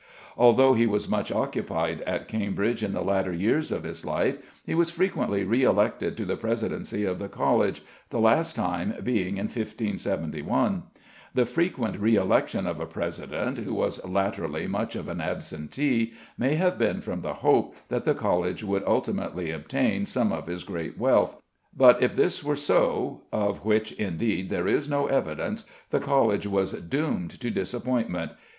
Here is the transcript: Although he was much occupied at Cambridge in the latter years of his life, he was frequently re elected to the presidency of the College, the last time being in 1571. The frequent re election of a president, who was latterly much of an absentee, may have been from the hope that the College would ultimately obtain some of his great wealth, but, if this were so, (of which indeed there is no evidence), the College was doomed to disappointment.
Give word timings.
Although 0.35 0.73
he 0.73 0.87
was 0.87 1.07
much 1.07 1.31
occupied 1.31 2.01
at 2.07 2.27
Cambridge 2.27 2.81
in 2.83 2.91
the 2.93 3.03
latter 3.03 3.31
years 3.31 3.71
of 3.71 3.83
his 3.83 4.03
life, 4.03 4.39
he 4.65 4.73
was 4.73 4.89
frequently 4.89 5.43
re 5.43 5.61
elected 5.61 6.17
to 6.17 6.25
the 6.25 6.35
presidency 6.35 7.05
of 7.05 7.19
the 7.19 7.29
College, 7.29 7.83
the 8.09 8.19
last 8.19 8.55
time 8.55 8.95
being 9.03 9.37
in 9.37 9.45
1571. 9.45 10.81
The 11.35 11.45
frequent 11.45 11.99
re 11.99 12.15
election 12.15 12.65
of 12.65 12.79
a 12.79 12.87
president, 12.87 13.59
who 13.59 13.75
was 13.75 14.03
latterly 14.03 14.65
much 14.65 14.95
of 14.95 15.07
an 15.07 15.21
absentee, 15.21 16.13
may 16.35 16.55
have 16.55 16.79
been 16.79 16.99
from 17.01 17.21
the 17.21 17.35
hope 17.35 17.75
that 17.89 18.03
the 18.03 18.15
College 18.15 18.63
would 18.63 18.81
ultimately 18.87 19.51
obtain 19.51 20.07
some 20.07 20.31
of 20.31 20.47
his 20.47 20.63
great 20.63 20.97
wealth, 20.97 21.35
but, 21.77 22.01
if 22.01 22.15
this 22.15 22.43
were 22.43 22.55
so, 22.55 23.21
(of 23.31 23.63
which 23.65 23.91
indeed 23.91 24.49
there 24.49 24.65
is 24.67 24.89
no 24.89 25.05
evidence), 25.05 25.65
the 25.91 25.99
College 25.99 26.47
was 26.47 26.71
doomed 26.73 27.29
to 27.39 27.51
disappointment. 27.51 28.31